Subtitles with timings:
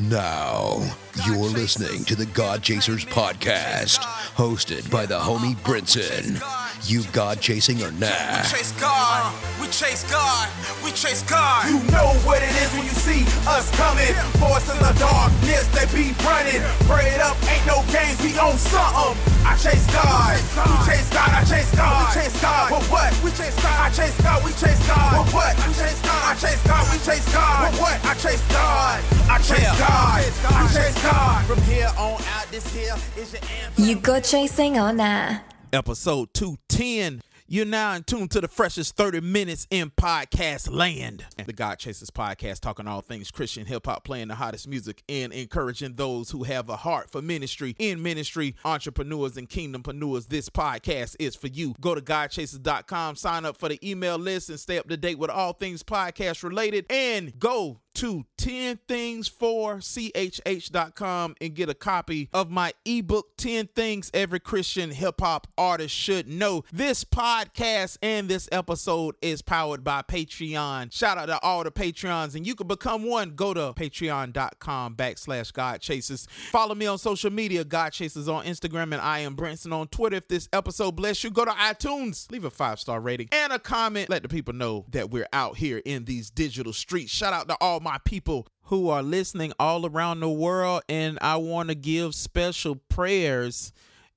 [0.00, 0.80] Now,
[1.26, 3.98] you're listening to the God Chasers podcast,
[4.34, 6.40] hosted by the homie Brinson.
[6.84, 8.08] You God chasing or nah?
[8.08, 10.48] We chase God, we chase God,
[10.82, 11.68] we chase God.
[11.68, 14.10] You know what it is when you see us coming.
[14.40, 16.62] Forces of darkness, they be running.
[16.88, 19.12] Pray it up, ain't no games, we own something.
[19.44, 22.70] I chase God, we chase God, I chase God, we chase God.
[22.72, 23.10] What what?
[23.22, 25.12] We chase God, I chase God, we chase God.
[25.20, 25.52] What what?
[25.60, 27.60] I chase God, I chase God, we chase God.
[27.60, 27.96] What what?
[28.08, 30.18] I chase God, I chase God,
[30.48, 31.44] I chase God.
[31.44, 33.84] From here on out, this here is your anthem.
[33.84, 35.38] You go chasing or nah?
[35.72, 37.22] Episode 210.
[37.52, 41.24] You're now in tune to the freshest 30 minutes in podcast land.
[41.44, 45.32] The God Chasers podcast, talking all things Christian hip hop, playing the hottest music and
[45.32, 50.28] encouraging those who have a heart for ministry, in ministry, entrepreneurs, and kingdompreneurs.
[50.28, 51.74] This podcast is for you.
[51.80, 55.30] Go to GodChasers.com, sign up for the email list, and stay up to date with
[55.30, 56.86] all things podcast related.
[56.88, 64.90] And go to 10things4chh.com and get a copy of my ebook 10 things every christian
[64.90, 66.64] hip-hop artist should know.
[66.72, 70.92] This podcast and this episode is powered by patreon.
[70.92, 73.34] Shout out to all the patreons and you can become one.
[73.34, 76.26] Go to patreon.com backslash god chasers.
[76.50, 80.16] Follow me on social media god chasers on instagram and i am brinson on twitter.
[80.16, 82.30] If this episode bless you go to itunes.
[82.30, 84.08] Leave a five star rating and a comment.
[84.08, 87.12] Let the people know that we're out here in these digital streets.
[87.12, 91.36] Shout out to all my people who are listening all around the world and I
[91.36, 93.72] want to give special prayers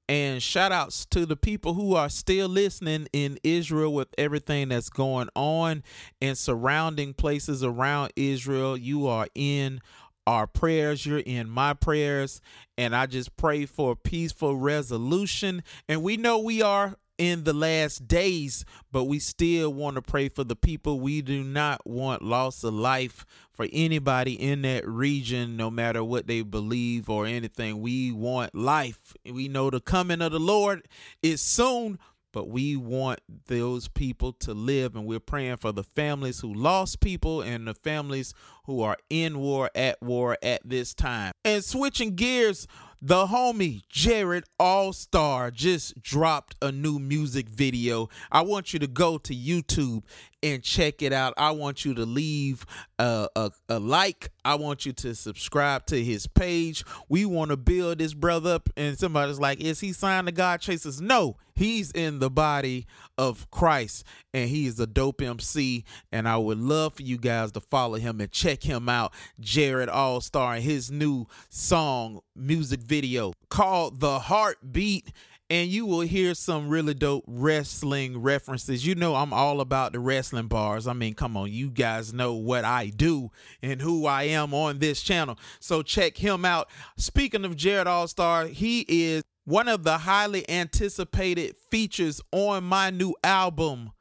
[0.09, 4.89] and shout outs to the people who are still listening in Israel with everything that's
[4.89, 5.83] going on
[6.21, 8.77] and surrounding places around Israel.
[8.77, 9.79] You are in
[10.27, 12.41] our prayers, you're in my prayers,
[12.77, 15.63] and I just pray for peaceful resolution.
[15.87, 20.27] And we know we are in the last days, but we still want to pray
[20.29, 20.99] for the people.
[20.99, 26.27] We do not want loss of life for anybody in that region, no matter what
[26.27, 27.81] they believe or anything.
[27.81, 29.13] We want life.
[29.25, 30.87] We know the coming of the Lord
[31.21, 31.97] is soon,
[32.33, 36.99] but we want those people to live and we're praying for the families who lost
[36.99, 38.33] people and the families
[38.65, 42.67] who are in war at war at this time and switching gears
[43.05, 48.07] the homie Jarred Allstar just dropped a new music video.
[48.31, 50.03] I want you to go to youtube
[50.43, 51.33] and check it out.
[51.37, 52.65] I want you to leave
[52.99, 54.29] a, a, a like.
[54.45, 56.83] I want you to subscribe to his page.
[57.07, 58.69] We want to build this brother up.
[58.75, 60.61] And somebody's like is he signed to god?
[60.61, 62.85] Chasers no he's in the body
[63.17, 64.05] of christ.
[64.33, 67.97] And he is a dope mc and i would love for you guys to follow
[67.97, 69.13] him and check him out.
[69.39, 75.11] Jarred Allstar and his new song music video called the heartbeat
[75.53, 78.87] and you will hear some really dope wrestling references.
[78.87, 80.87] You know, I'm all about the wrestling bars.
[80.87, 83.29] I mean, come on, you guys know what I do
[83.61, 85.37] and who I am on this channel.
[85.59, 86.71] So check him out.
[86.97, 93.13] Speaking of Jarred Allstar, he is one of the highly anticipated features on my new
[93.23, 93.91] album,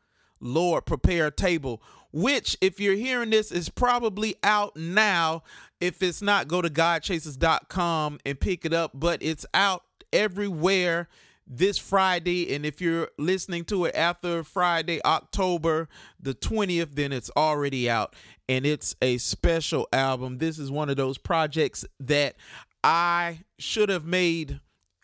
[0.40, 1.82] Lord Prepare Table,
[2.14, 5.42] which, if you're hearing this, is probably out now.
[5.82, 9.82] If it's not, go to godchasers.com and pick it up, but it's out
[10.14, 11.10] everywhere
[11.46, 12.54] this Friday.
[12.54, 15.88] And if you're listening to it after Friday, October
[16.20, 18.14] the 20th, then it's already out.
[18.48, 20.38] And it's a special album.
[20.38, 22.36] This is one of those projects that
[22.84, 24.60] I should have made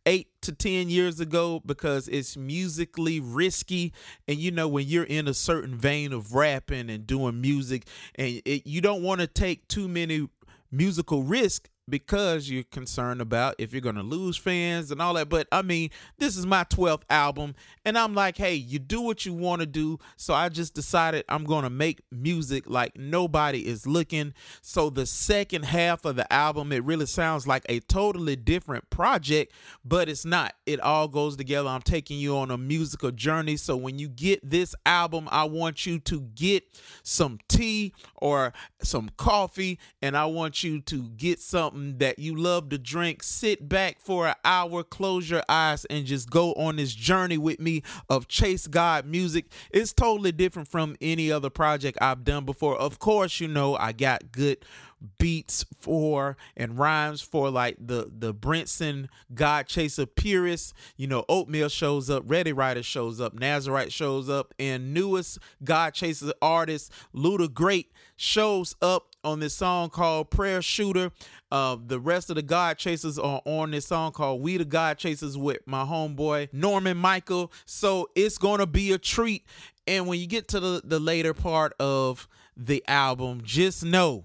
[0.06, 3.92] eight to ten years ago because it's musically risky
[4.26, 8.40] and you know when you're in a certain vein of rapping and doing music and
[8.46, 10.26] it, you don't want to take too many
[10.72, 15.28] musical risk because you're concerned about if you're going to lose fans and all that.
[15.28, 17.54] But I mean, this is my 12th album,
[17.84, 19.98] and I'm like, hey, you do what you want to do.
[20.16, 24.34] So I just decided I'm going to make music like nobody is looking.
[24.60, 29.52] So the second half of the album, it really sounds like a totally different project,
[29.84, 30.54] but it's not.
[30.66, 31.68] It all goes together.
[31.68, 33.56] I'm taking you on a musical journey.
[33.56, 36.64] So when you get this album, I want you to get
[37.02, 42.68] some tea or some coffee, and I want you to get something that you love
[42.70, 46.94] to drink, sit back for an hour, close your eyes, and just go on this
[46.94, 49.46] journey with me of Chase God music.
[49.70, 52.76] It's totally different from any other project I've done before.
[52.76, 54.58] Of course, you know, I got good
[55.18, 60.74] beats for and rhymes for like the the Brinson God Chaser purists.
[60.96, 65.94] You know, Oatmeal shows up, Ready Rider shows up, Nazarite shows up, and newest God
[65.94, 71.12] Chaser artist Luda Great shows up on this song called Prayer Shooter.
[71.50, 74.98] Uh, the rest of the God Chasers are on this song called We the God
[74.98, 77.52] Chasers with my homeboy Norman Michael.
[77.64, 79.44] So it's gonna be a treat.
[79.86, 84.24] And when you get to the, the later part of the album, just know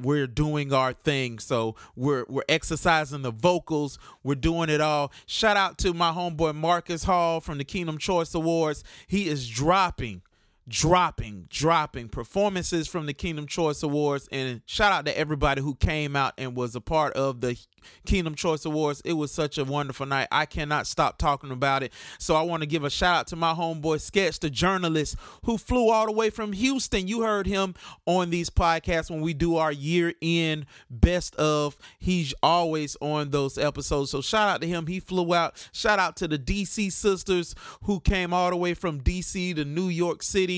[0.00, 1.38] we're doing our thing.
[1.38, 3.98] So we're we're exercising the vocals.
[4.22, 5.12] We're doing it all.
[5.26, 8.84] Shout out to my homeboy Marcus Hall from the Kingdom Choice Awards.
[9.06, 10.22] He is dropping
[10.68, 14.28] dropping, dropping performances from the Kingdom Choice Awards.
[14.30, 17.58] And shout out to everybody who came out and was a part of the
[18.06, 19.00] Kingdom Choice Awards.
[19.04, 20.28] It was such a wonderful night.
[20.30, 21.92] I cannot stop talking about it.
[22.18, 25.56] So I want to give a shout out to my homeboy Sketch, the journalist who
[25.56, 27.08] flew all the way from Houston.
[27.08, 27.74] You heard him
[28.06, 31.76] on these podcasts when we do our year end best of.
[31.98, 34.10] He's always on those episodes.
[34.10, 34.86] So shout out to him.
[34.86, 35.68] He flew out.
[35.72, 37.54] Shout out to the DC sisters
[37.84, 40.57] who came all the way from DC to New York City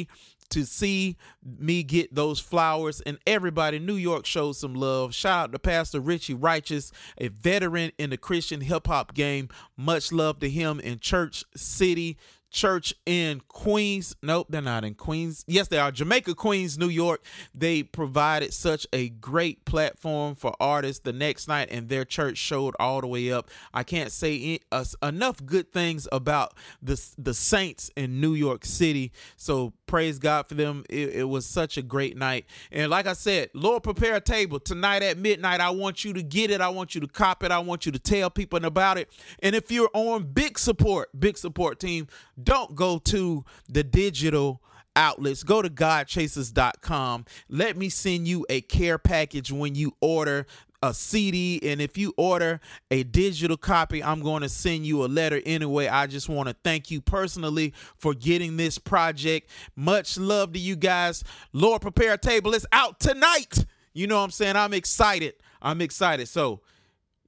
[0.50, 5.14] to see me get those flowers and everybody New York showed some love.
[5.14, 9.48] Shout out to Pastor Richie Righteous, a veteran in the Christian hip hop game.
[9.76, 12.18] Much love to him in Church City
[12.50, 14.14] church in Queens.
[14.22, 15.44] Nope, they're not in Queens.
[15.46, 15.90] Yes, they are.
[15.90, 17.24] Jamaica, Queens, New York.
[17.54, 22.74] They provided such a great platform for artists the next night, and their church showed
[22.78, 23.50] all the way up.
[23.72, 24.60] I can't say
[25.02, 29.12] enough good things about the the Saints in New York City.
[29.36, 30.84] So praise God for them.
[30.90, 34.60] It, it was such a great night, and like I said, Lord, prepare a table
[34.60, 35.60] tonight at midnight.
[35.60, 36.60] I want you to get it.
[36.60, 37.50] I want you to cop it.
[37.50, 39.08] I want you to tell people about it.
[39.42, 42.08] And if you're on big support, big support team
[42.44, 44.62] don't go to the digital
[44.96, 45.42] outlets.
[45.42, 47.24] Go to godchasers.com.
[47.48, 50.46] Let me send you a care package when you order
[50.82, 51.60] a CD.
[51.62, 52.60] And if you order
[52.90, 55.88] a digital copy, I'm going to send you a letter anyway.
[55.88, 59.50] I just want to thank you personally for getting this project.
[59.76, 61.22] Much love to you guys.
[61.52, 62.54] Lord, prepare a table.
[62.54, 63.64] It's out tonight.
[63.92, 64.56] You know what I'm saying?
[64.56, 65.34] I'm excited.
[65.60, 66.28] I'm excited.
[66.28, 66.60] So,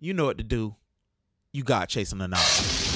[0.01, 0.75] you know what to do.
[1.53, 2.92] You got chasing the night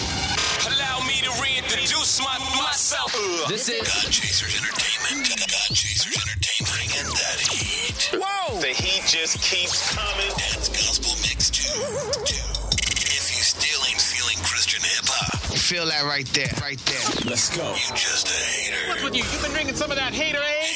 [1.86, 3.12] introduce my, myself.
[3.48, 5.30] This is God Chasers Entertainment.
[5.38, 6.74] God Chasers Entertainment.
[6.74, 8.10] Bringing that heat.
[8.18, 8.58] Whoa!
[8.58, 10.30] The heat just keeps coming.
[10.34, 11.78] Dance gospel mix too.
[13.06, 17.30] If you still ain't feeling Christian hip hop, feel that right there, right there.
[17.30, 17.70] Let's go.
[17.70, 18.88] You just a hater.
[18.88, 19.22] What's with you?
[19.22, 20.75] You've been drinking some of that hater, eh?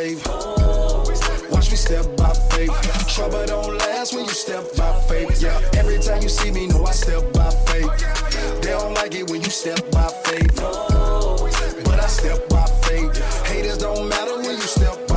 [0.00, 2.72] Watch me step by faith.
[3.06, 5.42] Trouble don't last when you step by faith.
[5.42, 7.90] Yeah, every time you see me, know I step by faith.
[8.62, 10.56] They don't like it when you step by faith.
[10.56, 13.14] But I step by faith.
[13.46, 15.09] Haters don't matter when you step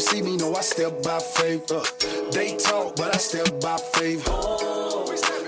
[0.00, 1.70] you see me, know I step by faith.
[1.70, 1.84] Uh,
[2.32, 4.26] they talk, but I step by faith.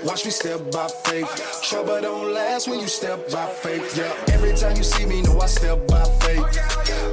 [0.05, 1.63] Watch me step by faith.
[1.63, 3.97] Trouble don't last when you step by faith.
[3.97, 4.13] Yeah.
[4.33, 6.45] Every time you see me, know I step by faith.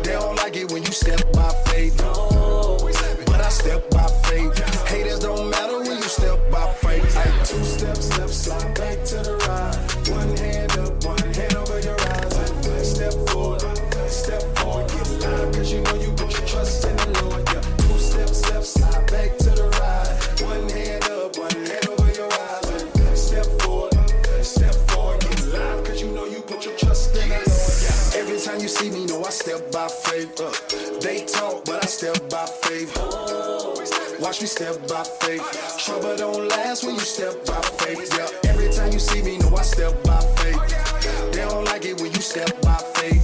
[0.05, 1.97] They don't like it when you step by faith.
[1.97, 4.53] But I step by faith.
[4.89, 7.17] Haters don't matter when you step by faith.
[7.17, 9.03] Ay, two steps left, slide back
[34.41, 35.77] Me step by faith.
[35.85, 38.11] Trouble don't last when you step by faith.
[38.17, 38.51] Yeah.
[38.51, 41.33] Every time you see me, know I step by faith.
[41.33, 43.20] They don't like it when you step by faith.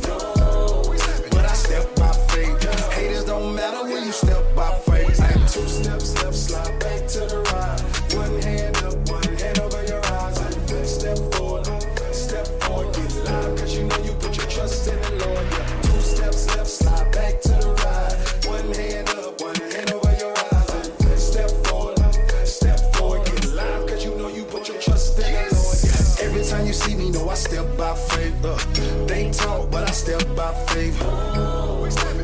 [29.26, 31.00] They talk, but I step by faith.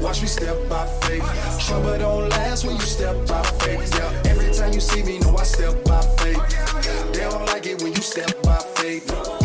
[0.01, 1.25] Watch me step by faith.
[1.67, 3.95] Trouble don't last when you step by faith.
[3.95, 4.31] Yeah.
[4.31, 7.13] Every time you see me, know I step by faith.
[7.13, 9.42] They don't like it when you step by faith.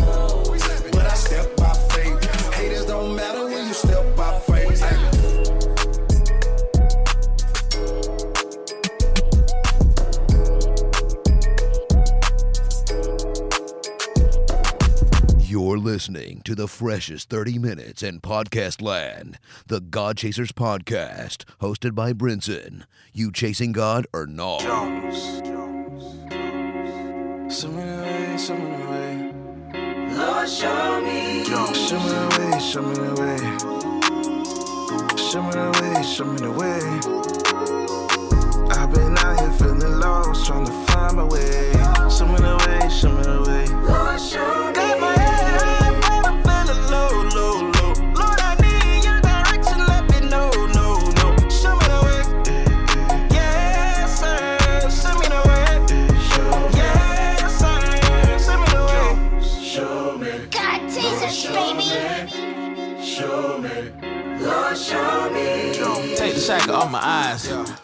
[15.78, 22.12] Listening to the freshest 30 minutes in podcast land, the God Chasers podcast, hosted by
[22.12, 22.84] Brinson.
[23.12, 24.60] You chasing God or not?
[27.50, 29.32] So many ways, so many ways.
[30.16, 31.44] Lord, show me.
[31.44, 33.38] Show me the way, show me the way.
[35.16, 36.80] Show me the way, show me the way.
[38.76, 41.72] I've been out here feeling lost, trying to find my way.
[42.10, 43.57] Show me the way, show me the way.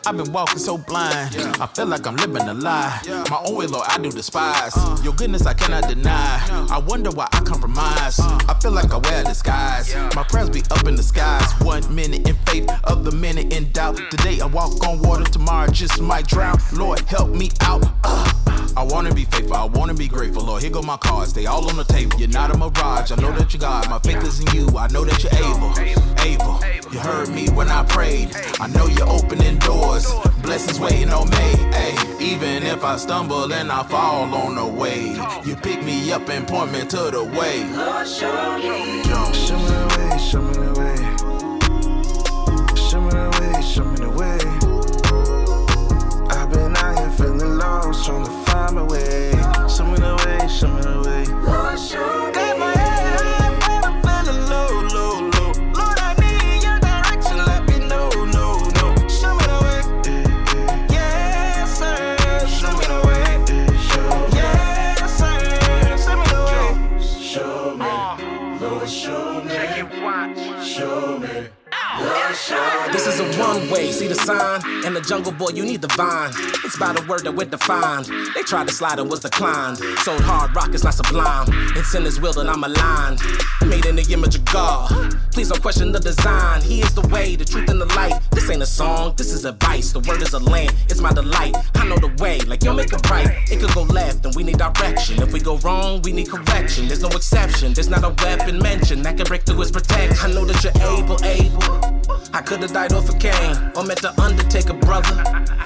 [0.07, 1.35] I've been walking so blind.
[1.61, 3.01] I feel like I'm living a lie.
[3.31, 4.73] My own way, Lord, I do despise.
[4.77, 4.99] Uh.
[5.03, 6.67] Your goodness, I cannot deny.
[6.71, 8.19] I wonder why I compromise.
[8.19, 8.39] Uh.
[8.49, 9.95] I feel like I wear a disguise.
[10.15, 11.51] My prayers be up in the skies.
[11.63, 13.97] One minute in faith, other minute in doubt.
[13.97, 14.11] Mm.
[14.11, 16.59] Today I walk on water, tomorrow I just might drown.
[16.75, 17.83] Lord, help me out.
[18.05, 18.44] Uh.
[18.77, 20.45] I wanna be faithful, I wanna be grateful.
[20.45, 22.19] Lord, here go my cards, they all on the table.
[22.19, 23.89] You're not a mirage, I know that you're God.
[23.89, 25.73] My faith is in you, I know that you're able.
[26.25, 26.61] Able,
[26.93, 28.31] you heard me when I prayed.
[28.61, 31.37] I know you're opening doors, blessings waiting on me.
[31.73, 36.29] Ay, even if I stumble and I fall on the way, you pick me up
[36.29, 37.65] and point me to the way.
[37.71, 40.97] Lord, Show me the way, show me the way.
[42.77, 44.44] Show me the way, show me the way.
[48.75, 49.13] Trying to
[74.25, 74.85] sign?
[74.85, 76.33] In the jungle, boy, you need the vine.
[76.64, 78.07] It's by the word that we're defined.
[78.35, 79.78] They tried to slide and was declined.
[80.04, 81.47] Sold hard rock is not sublime.
[81.76, 83.21] It's in his will that I'm aligned.
[83.66, 84.90] Made in the image of God.
[85.33, 86.62] Please don't question the design.
[86.62, 88.14] He is the way, the truth, and the light.
[88.31, 89.93] This ain't a song, this is advice.
[89.93, 91.57] The word is a lamp, it's my delight.
[91.75, 93.28] I know the way, like yo, make it right.
[93.50, 95.23] It could go left and we need direction.
[95.23, 96.87] If we go wrong, we need correction.
[96.88, 100.16] There's no exception, there's not a weapon mentioned that can break through his protection.
[100.23, 101.94] I know that you're able, able.
[102.35, 105.23] I could've died off a cane or met the Undertaker, brother.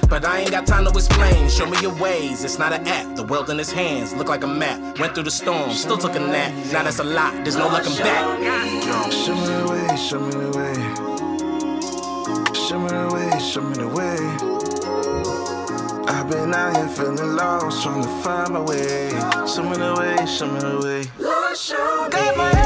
[0.07, 1.49] But I ain't got time to explain.
[1.49, 3.15] Show me your ways, it's not an app.
[3.15, 4.99] The world in his hands look like a map.
[4.99, 6.53] Went through the storm, still took a nap.
[6.71, 8.23] Now that's a lot, there's no looking back.
[9.11, 10.75] Show me the way, show me the way.
[12.53, 14.19] Show me the way, show me the way.
[16.07, 19.09] I've been out here feeling lost, trying to find my way.
[19.47, 21.03] Show me the way, show me the way.
[21.17, 22.58] Lord, show me.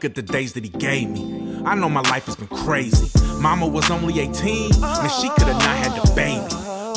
[0.00, 1.60] Look at the days that he gave me.
[1.66, 3.10] I know my life has been crazy.
[3.38, 6.40] Mama was only 18, and she could have not had the baby.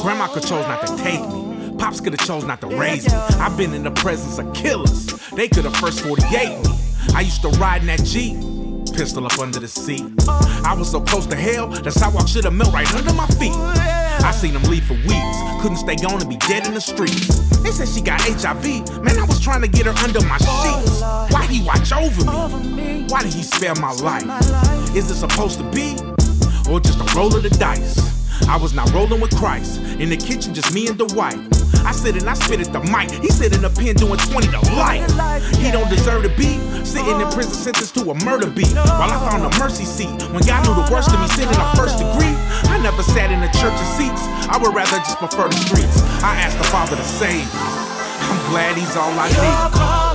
[0.01, 1.75] Grandma could chose not to take me.
[1.77, 3.13] Pops could have chose not to raise me.
[3.41, 5.07] I've been in the presence of killers.
[5.31, 6.79] They could have first 48 me.
[7.13, 8.38] I used to ride in that Jeep.
[8.95, 10.05] Pistol up under the seat.
[10.63, 13.51] I was so close to hell, that sidewalk should have melt right under my feet.
[14.24, 15.38] I seen them leave for weeks.
[15.62, 17.39] Couldn't stay gone and be dead in the streets.
[17.60, 18.63] They said she got HIV.
[19.03, 21.01] Man, I was trying to get her under my sheets.
[21.01, 23.06] Why he watch over me?
[23.10, 24.24] Why did he spare my life?
[24.96, 25.96] Is it supposed to be?
[26.72, 28.13] Or just a roll of the dice?
[28.48, 29.80] I was not rolling with Christ.
[30.00, 31.38] In the kitchen, just me and Dwight.
[31.86, 33.12] I sit and I spit at the mic.
[33.22, 35.03] He sit in the pen doing 20 to life.
[35.58, 38.74] He don't deserve to be sitting in prison sentenced to a murder beat.
[38.74, 40.12] While I found a mercy seat.
[40.32, 40.62] When God
[43.53, 44.22] never sat in the church seats.
[44.50, 46.01] I would rather just prefer the streets.
[46.24, 47.48] I ask the Father to save.
[47.53, 50.12] I'm glad he's all I need.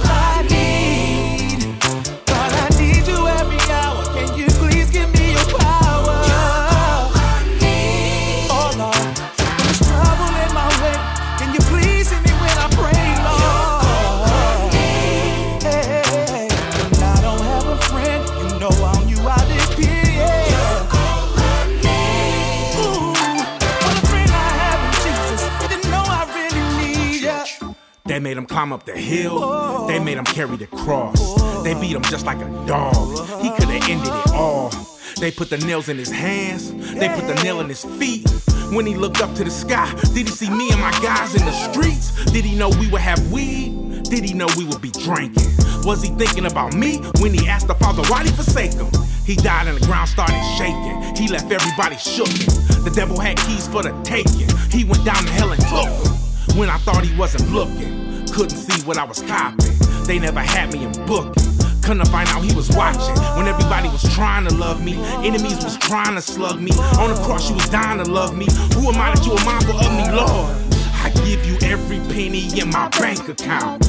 [28.19, 29.87] They made him climb up the hill.
[29.87, 31.41] They made him carry the cross.
[31.63, 32.95] They beat him just like a dog.
[33.41, 34.73] He could have ended it all.
[35.21, 36.73] They put the nails in his hands.
[36.95, 38.29] They put the nail in his feet.
[38.73, 41.47] When he looked up to the sky, did he see me and my guys in
[41.47, 42.25] the streets?
[42.33, 44.03] Did he know we would have weed?
[44.11, 45.47] Did he know we would be drinking?
[45.85, 48.89] Was he thinking about me when he asked the Father why'd he forsake him?
[49.25, 51.15] He died and the ground started shaking.
[51.15, 52.83] He left everybody shooken.
[52.83, 54.49] The devil had keys for the taking.
[54.73, 57.98] He went down to hell and took him When I thought he wasn't looking,
[58.39, 59.75] couldn't see what I was copying.
[60.07, 61.43] They never had me in booking.
[61.83, 64.95] Couldn't find out he was watching when everybody was trying to love me.
[65.27, 66.71] Enemies was trying to slug me.
[67.01, 68.47] On the cross, you was dying to love me.
[68.75, 70.55] Who am I that you are mindful of me, Lord?
[71.03, 73.85] I give you every penny in my bank account.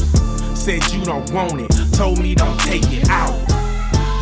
[0.58, 3.59] Said you don't want it, told me don't take it out.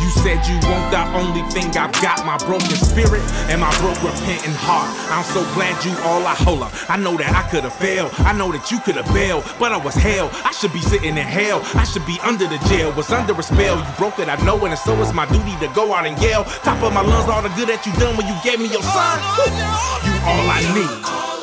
[0.08, 3.20] You said you want the only thing I've got, my broken spirit
[3.52, 4.88] and my broke repentant heart.
[5.12, 6.72] I'm so glad you all I hold up.
[6.88, 8.10] I know that I could have failed.
[8.20, 10.30] I know that you could have bailed, but I was hell.
[10.48, 11.60] I should be sitting in hell.
[11.74, 12.90] I should be under the jail.
[12.92, 13.76] Was under a spell.
[13.76, 16.16] You broke it, I know it, and so it's my duty to go out and
[16.22, 16.44] yell.
[16.64, 18.80] Top of my lungs, all the good that you done when you gave me your
[18.80, 19.18] son.
[19.20, 21.37] Oh, you all I need.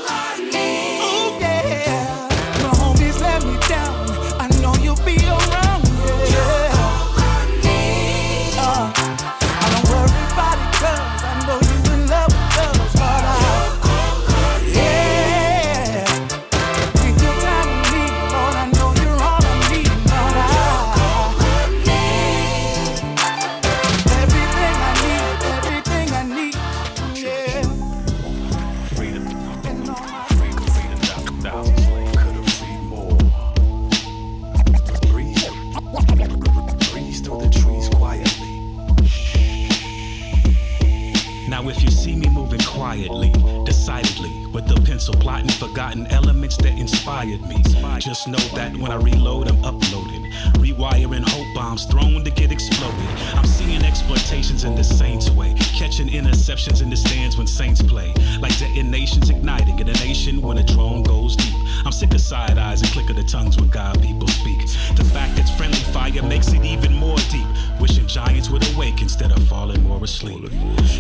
[66.15, 67.47] Friendly makes it even more deep.
[67.80, 70.43] Wishing giants would awake instead of falling more asleep.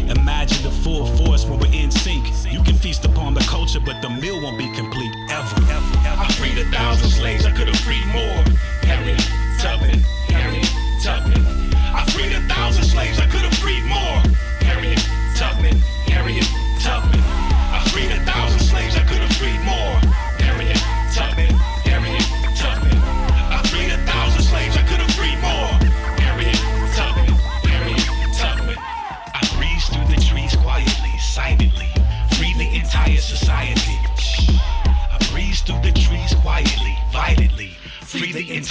[0.09, 2.25] Imagine the full force when we're in sync.
[2.51, 6.21] You can feast upon the culture, but the meal won't be complete ever, ever, ever.
[6.21, 8.43] I freed a thousand slaves, I could have freed more.
[8.83, 9.21] Harriet
[9.59, 10.69] Tubman, Harriet
[11.03, 11.43] Tubman.
[11.75, 14.34] I freed a thousand slaves, I could have freed more.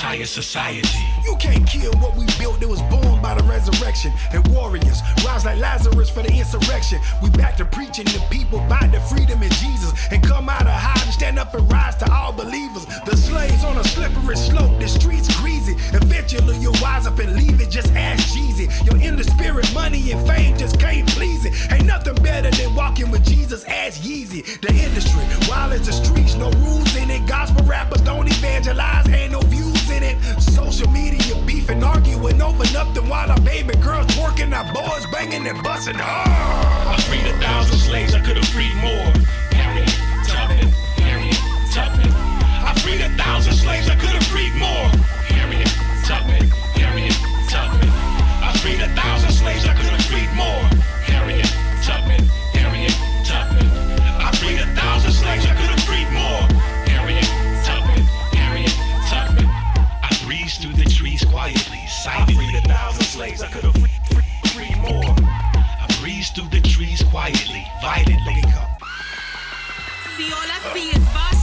[0.05, 0.99] Entire society.
[1.25, 4.12] You can't kill what we built that was born by the resurrection.
[4.33, 7.01] And warriors rise like Lazarus for the insurrection.
[7.23, 9.93] We back to preaching to people by the freedom in Jesus.
[10.11, 12.85] And come out of hiding, stand up and rise to all believers.
[13.07, 15.75] The slaves on a slippery slope, the streets greasy.
[15.97, 18.69] Eventually you'll wise up and leave it, just ask Jeezy.
[18.85, 21.55] You're in the spirit, money and fame just can't please it.
[21.73, 24.61] Ain't nothing better than walking with Jesus, ask Yeezy.
[24.61, 27.27] The industry, wild as the streets, no rules in it.
[27.27, 30.16] Gospel rappers don't evangelize, ain't no views in it.
[30.40, 35.62] Social media beefing, arguing over nothing while our baby girls twerking, our boys banging and
[35.62, 36.28] busting hard.
[36.28, 39.12] I freed a thousand slaves, I could have freed more.
[39.52, 39.92] Harriet
[40.26, 41.38] Tubman, Harriet
[41.72, 42.11] Tubman.
[42.11, 44.88] I freed a thousand slaves, I could have freed more.
[45.30, 45.70] Harriet
[46.04, 46.48] Tubman,
[46.80, 47.16] Harriet
[47.48, 47.90] Tubman.
[48.42, 50.63] I freed a thousand slaves, I could have freed more.
[70.16, 71.34] See, all I see is Vashti's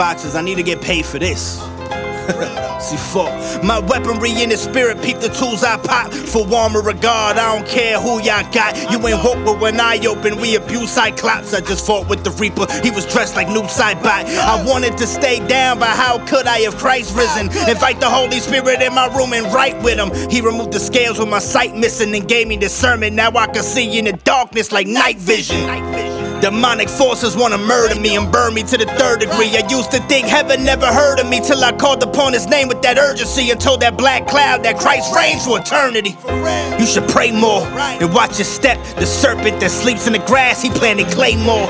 [0.00, 0.34] boxes.
[0.34, 1.58] I need to get paid for this.
[2.80, 3.62] See, fuck.
[3.62, 6.10] My weaponry in the spirit, peep the tools I pop.
[6.10, 8.80] For warmer regard, I don't care who y'all got.
[8.90, 11.52] You ain't woke, but when I open, we abuse Cyclops.
[11.52, 14.24] I just fought with the Reaper, he was dressed like Noob Saibot.
[14.24, 17.48] I wanted to stay down, but how could I if Christ risen?
[17.68, 20.30] Invite the Holy Spirit in my room and write with him.
[20.30, 23.14] He removed the scales with my sight missing and gave me discernment.
[23.14, 26.09] Now I can see in the darkness like night vision.
[26.40, 29.56] Demonic forces wanna murder me and burn me to the third degree.
[29.56, 32.68] I used to think heaven never heard of me till I called upon his name
[32.68, 36.16] with that urgency and told that black cloud that Christ reigns for eternity.
[36.78, 38.78] You should pray more and watch your step.
[38.96, 41.68] The serpent that sleeps in the grass, he planted claymore.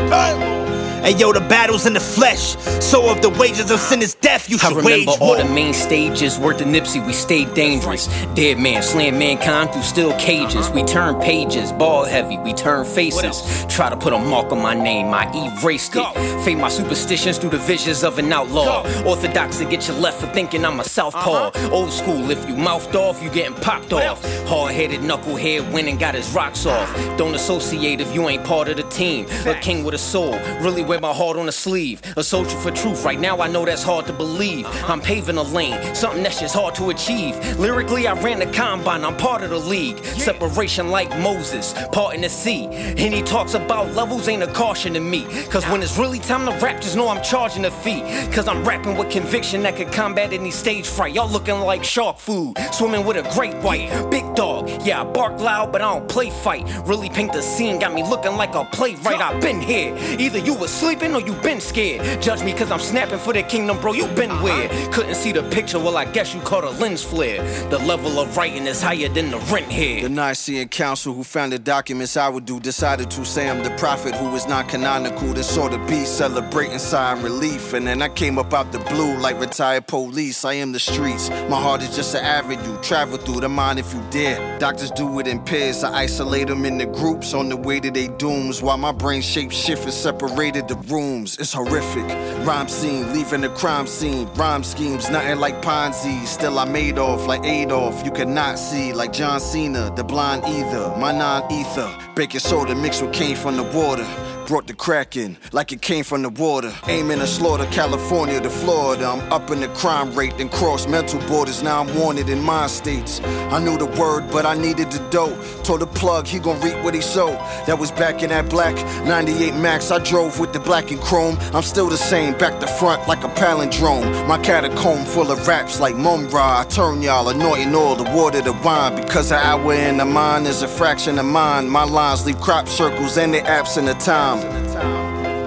[1.03, 2.57] And yo, the battle's in the flesh.
[2.83, 5.45] So if the wages of sin is death, you I should remember wage all the
[5.45, 6.39] main stages.
[6.39, 8.07] worth the Nipsey, we stayed dangerous.
[8.35, 10.69] Dead man, slam mankind through steel cages.
[10.71, 13.65] We turn pages, ball heavy, we turn faces.
[13.69, 16.45] Try to put a mark on my name, I erased it.
[16.45, 18.83] Fade my superstitions through the visions of an outlaw.
[19.05, 21.49] Orthodox to get you left for thinking I'm a southpaw.
[21.49, 21.71] Uh-huh.
[21.73, 24.23] Old school, if you mouthed off, you getting popped off.
[24.47, 26.93] Hard headed knucklehead and got his rocks off.
[27.17, 29.27] Don't associate if you ain't part of the team.
[29.47, 32.03] A king with a soul, really wear my heart on the sleeve.
[32.17, 34.67] A soldier for truth, right now I know that's hard to believe.
[34.91, 37.37] I'm paving a lane, something that's just hard to achieve.
[37.61, 39.99] Lyrically, I ran the combine, I'm part of the league.
[40.05, 42.67] Separation like Moses, parting the sea.
[42.67, 45.27] And he talks about levels ain't a caution to me.
[45.45, 48.01] Cause when it's really time to rap, just know I'm charging a fee.
[48.33, 51.15] Cause I'm rapping with conviction that could combat any stage fright.
[51.15, 54.11] Y'all looking like shark food, swimming with a great white.
[54.11, 56.65] Big dog, yeah, I bark loud, but I don't play fight.
[56.85, 59.21] Really paint the scene, got me looking like a playwright.
[59.21, 59.97] I've been here.
[60.19, 62.23] Either you was sleeping or you been scared.
[62.23, 63.93] Judge me cause I'm snapping for the kingdom, bro.
[63.93, 64.45] You been uh-huh.
[64.45, 64.93] weird.
[64.93, 67.43] Couldn't see the picture, well, I guess you caught a lens flare.
[67.69, 70.03] The level of writing is higher than the rent here.
[70.03, 73.71] The Nicene Council, who found the documents I would do, decided to say I'm the
[73.77, 75.35] prophet who is non canonical.
[75.35, 77.75] Then saw the beast celebrating sign relief.
[77.75, 80.45] And then I came up out the blue like retired police.
[80.45, 81.29] I am the streets.
[81.51, 82.81] My heart is just an avenue.
[82.81, 84.59] Travel through the mind if you dare.
[84.59, 85.85] Doctors do it in pairs.
[85.85, 88.63] I isolate them in the groups on the way to their dooms.
[88.63, 91.37] While my brain shape shift and separated the rooms.
[91.39, 92.07] It's horrific.
[92.47, 94.29] Rhyme scene, leaving the crime scene.
[94.35, 96.25] Rhyme schemes, nothing like Ponzi.
[96.27, 98.05] Still I made off like Adolf.
[98.05, 100.95] You cannot see like John Cena, the blind either.
[100.97, 101.91] My non ether.
[102.15, 104.07] Baking soda mixed with cane from the water.
[104.47, 106.73] Brought the crack in like it came from the water.
[106.89, 109.07] Aiming to slaughter California to Florida.
[109.07, 111.63] I'm up in the crime rate, then cross mental borders.
[111.63, 113.21] Now I'm wanted in my states.
[113.25, 115.37] I knew the word, but I needed the dough.
[115.63, 117.39] Told the plug he gon' reap what he sowed.
[117.67, 118.75] That was back in that black
[119.07, 119.93] 98 Max.
[119.93, 121.37] I drove with the black and chrome.
[121.55, 124.27] I'm still the same, back to front like a palindrome.
[124.27, 126.61] My catacomb full of raps like Mumm-Ra.
[126.61, 128.97] I turn y'all anointing all the water to wine.
[128.97, 131.69] Because an hour in the mind is a fraction of mine.
[131.69, 134.40] My lines leave crop circles and they absent of time.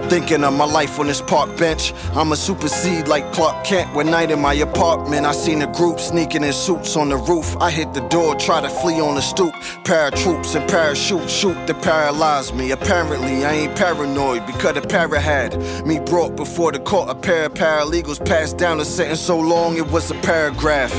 [0.09, 1.91] Thinking of my life on this park bench.
[2.13, 3.95] I'ma supersede like Clark Kent.
[3.95, 7.57] One night in my apartment, I seen a group sneaking in suits on the roof.
[7.59, 9.55] I hit the door, try to flee on the stoop.
[9.85, 12.69] Paratroops and parachute shoot to paralyze me.
[12.69, 17.09] Apparently, I ain't paranoid because the para had me brought before the court.
[17.09, 20.93] A pair of paralegals passed down a sentence so long it was a paragraph.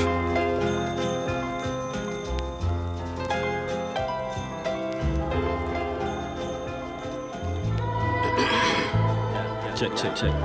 [10.05, 10.43] Check, check, check.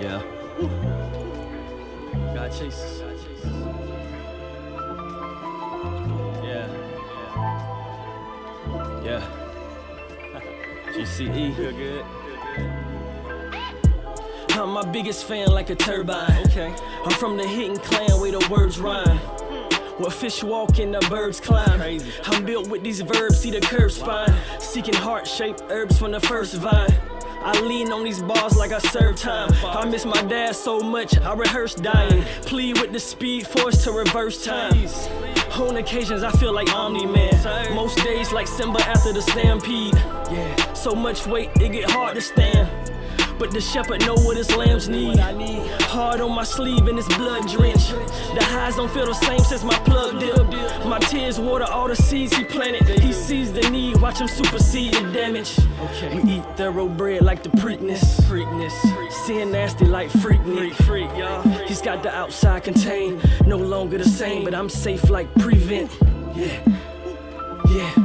[0.00, 0.20] Yeah.
[2.34, 3.00] God chases.
[6.42, 6.66] Yeah.
[9.04, 9.22] Yeah.
[10.92, 11.54] GCE.
[11.54, 12.04] Good, good.
[14.58, 16.42] I'm my biggest fan like a turbine.
[16.46, 16.74] Okay.
[17.04, 19.18] I'm from the hidden clan where the words rhyme.
[19.98, 21.78] Where fish walk and the birds climb.
[21.78, 22.10] Crazy.
[22.24, 24.34] I'm built with these verbs, see the curved spine.
[24.58, 27.11] Seeking heart shaped herbs from the first vine.
[27.44, 29.50] I lean on these bars like I serve time.
[29.64, 32.22] I miss my dad so much, I rehearse dying.
[32.42, 34.86] Plead with the speed force to reverse time.
[35.58, 37.74] On occasions, I feel like Omni Man.
[37.74, 39.94] Most days, like Simba after the stampede.
[40.30, 42.68] Yeah, so much weight, it get hard to stand.
[43.38, 45.18] But the shepherd know what his lambs need.
[45.18, 47.90] Hard on my sleeve and it's blood drenched.
[48.34, 50.48] The highs don't feel the same since my plug dip.
[50.86, 53.00] My tears water all the seeds he planted.
[53.00, 55.58] He sees the need, watch him supersede the damage.
[55.80, 56.20] Okay.
[56.20, 58.20] We eat thoroughbred like the Preakness.
[58.22, 59.12] Freakness.
[59.12, 60.40] Seeing nasty like freak
[60.84, 61.42] Freak, y'all.
[61.66, 65.90] He's got the outside contained, no longer the same, but I'm safe like prevent.
[66.34, 66.60] Yeah.
[67.70, 68.01] Yeah.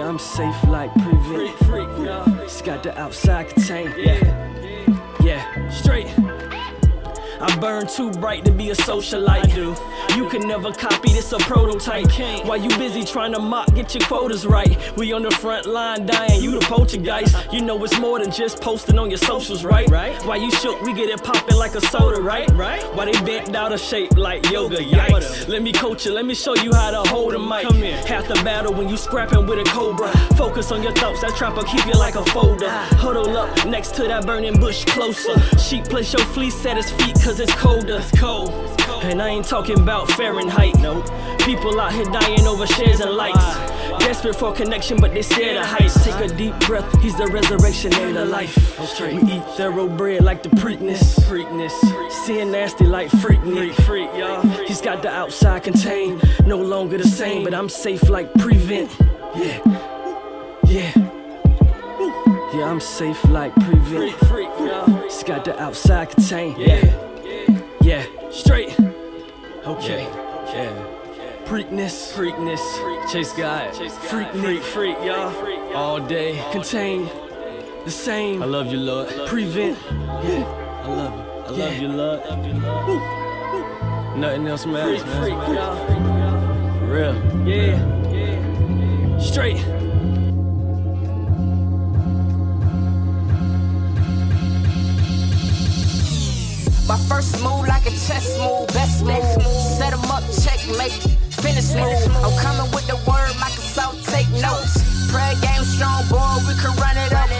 [0.00, 1.54] Yeah, I'm safe like prevent.
[1.58, 2.42] Freak, freak.
[2.44, 3.94] He's got the outside contained.
[3.98, 5.12] Yeah.
[5.22, 5.68] Yeah.
[5.68, 6.08] Straight.
[7.40, 9.28] I burn too bright to be a socialite.
[9.28, 9.74] I do.
[10.16, 12.08] You can never copy this a prototype.
[12.10, 12.46] Can't.
[12.46, 14.76] While you busy trying to mock, get your quotas right.
[14.96, 17.52] We on the front line dying, you the poltergeist.
[17.52, 19.88] You know it's more than just posting on your socials, right?
[19.88, 20.14] Right.
[20.26, 22.50] Why you shook, we get it popping like a soda, right?
[22.50, 22.82] Right.
[22.94, 25.48] Why they bent out of shape like yoga, yikes.
[25.48, 27.66] Let me coach you, let me show you how to hold a mic.
[27.66, 27.96] Come here.
[28.06, 30.10] Half the battle when you scrapping with a cobra.
[30.36, 32.68] Focus on your thoughts, that trapper keep you like a folder.
[32.68, 35.38] Huddle up next to that burning bush closer.
[35.58, 37.98] Sheep place your fleece at his feet, cause it's colder.
[37.98, 38.50] It's cold.
[39.04, 40.74] And I ain't talking about Fahrenheit.
[40.80, 41.00] No.
[41.38, 43.38] People out here dying over shares and likes.
[44.00, 46.02] Desperate for connection, but they scared of heights.
[46.04, 48.56] Take a deep breath, he's the resurrection and the life.
[49.00, 51.20] We eat thoroughbred like the Preakness.
[51.20, 52.10] Freakness.
[52.10, 53.74] Seeing nasty like Freaknik.
[53.86, 54.42] Freak, y'all.
[54.66, 58.90] He's got the outside contained, no longer the same, but I'm safe like prevent.
[59.36, 59.60] Yeah.
[60.64, 60.92] Yeah.
[62.52, 64.14] Yeah, I'm safe like prevent.
[64.14, 64.86] Freak, freak, y'all.
[65.04, 66.58] He's got the outside contained.
[66.58, 67.06] Yeah.
[67.90, 68.78] Yeah, straight.
[69.66, 70.04] Okay.
[70.04, 70.70] Yeah.
[71.44, 72.62] Freakness, freakness,
[73.10, 75.34] chase God, freak, freak, freak, y'all.
[75.74, 77.10] All day, contain
[77.84, 78.44] the same.
[78.44, 79.08] I love you, Lord.
[79.26, 79.76] Prevent,
[80.22, 80.46] yeah.
[80.84, 81.24] I love you.
[81.42, 82.20] I love you, Lord.
[84.18, 85.22] Nothing else matters, man.
[85.22, 86.78] Freak, freak, y'all.
[86.78, 87.16] For real.
[87.44, 87.74] Yeah,
[88.12, 89.18] yeah.
[89.18, 89.89] Straight.
[96.90, 99.22] My first move like a chess move, best move.
[99.78, 100.98] Set 'em up, checkmate,
[101.30, 102.02] finish move.
[102.18, 104.74] I'm coming with the word, Microsoft, take notes.
[105.06, 107.30] Prayer game strong, boy, we can run it up.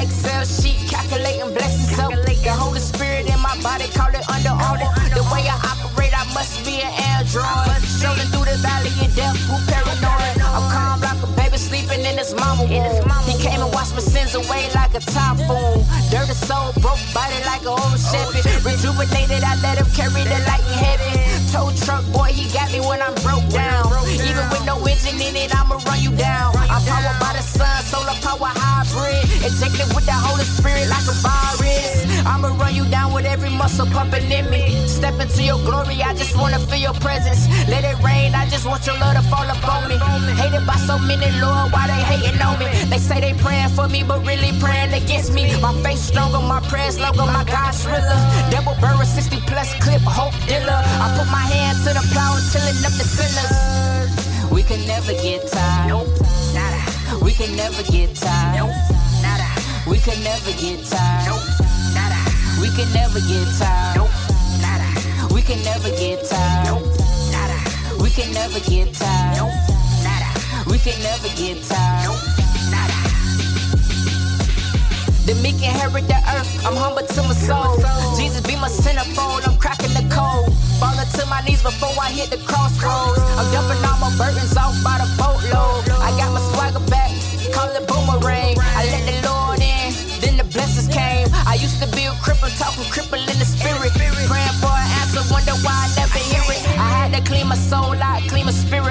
[0.00, 2.12] Excel sheet, calculating blessings up.
[2.46, 4.90] The Holy Spirit in my body, call it under order.
[5.18, 7.82] The way I operate, I must be an android.
[7.82, 9.58] Strolling through the valley of death, who
[14.02, 15.86] sins away like a typhoon.
[16.10, 18.42] Dirty soul, broke body like a old Chevy.
[18.66, 21.14] Rejuvenated, I let him carry the light in heaven.
[21.52, 23.86] Tow truck boy, he got me when I'm broke down.
[24.18, 26.56] Even with no engine in it, I'ma run you down.
[26.56, 29.22] I'm powered by the sun, solar power hybrid.
[29.46, 32.02] Injected with the Holy Spirit like a virus.
[32.26, 34.86] I'ma run you down with every muscle pumping in me.
[34.86, 37.48] Step into your glory, I just wanna feel your presence.
[37.68, 39.96] Let it rain, I just want your love to fall upon me.
[40.40, 42.66] Hated by so many, Lord, why they hating on me?
[42.88, 45.44] They say they praying for me, but really praying against me.
[45.60, 48.20] My face stronger, my prayers longer, my God's thriller.
[48.48, 50.80] Double barrel, 60 plus clip, hope dealer.
[51.04, 53.52] I put my hand to the plow and tilling up the sinners.
[54.50, 55.88] We can never get tired.
[55.88, 56.08] Nope.
[56.56, 56.80] Nada.
[57.20, 58.56] We can never get tired.
[58.56, 58.72] Nope.
[59.20, 59.48] Nada.
[59.84, 61.28] We can never get tired.
[61.28, 61.44] Nope.
[61.92, 62.20] Nada.
[62.60, 63.96] We can never get tired.
[64.00, 64.12] Nope.
[64.56, 64.88] Nada.
[65.34, 66.64] We can never get tired.
[66.64, 66.88] Nope.
[67.28, 67.58] Nada.
[68.00, 69.36] We can never get tired.
[69.36, 69.52] Nope.
[70.00, 70.30] Nada.
[70.70, 72.08] We can never get tired.
[72.08, 72.41] Nope.
[75.22, 76.50] The meek inherit the earth.
[76.66, 77.78] I'm humble to my soul.
[78.18, 79.46] Jesus be my centerfold.
[79.46, 80.50] I'm cracking the code.
[80.82, 83.22] Falling to my knees before I hit the crossroads.
[83.38, 85.86] I'm dumping all my burdens off by the boatload.
[86.02, 87.14] I got my swagger back.
[87.54, 88.58] Call it boomerang.
[88.58, 89.94] I let the Lord in.
[90.18, 91.30] Then the blessings came.
[91.46, 93.94] I used to be a cripple, talking cripple in the spirit.
[94.26, 96.66] Praying for an answer, wonder why I never hear it.
[96.82, 98.81] I had to clean my soul out, clean my spirit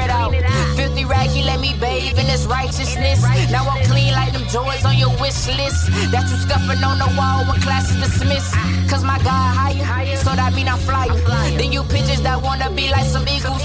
[1.62, 3.22] me bathe in his righteousness.
[3.54, 5.94] Now I'm clean like them joys on your wish list.
[6.10, 8.58] That you scuffing on the wall when class is dismissed.
[8.90, 11.14] Cause my God higher, so that mean I'm flyer.
[11.56, 13.62] Then you pigeons that wanna be like some eagles.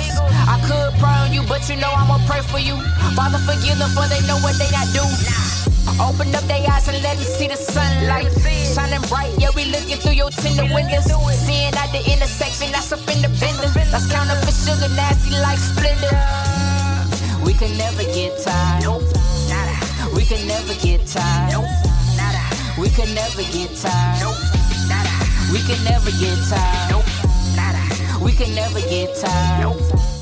[0.47, 2.77] I could pray on you, but you know I'ma pray for you.
[3.17, 5.05] Father, forgive them for they know what they not do.
[5.97, 8.29] Open up their eyes and let them see the sunlight.
[8.77, 11.09] Shining bright, yeah, we looking through your tinted windows.
[11.49, 13.73] Seeing at the intersection, that's up in the bender.
[13.89, 16.46] That's counterfeit sugar, nasty like Splenda.
[17.59, 19.03] We can never get tired.
[20.15, 21.65] We can never get tired.
[22.79, 24.37] We can never get tired.
[25.51, 27.03] We can never get tired.
[28.21, 30.16] We can never get tired.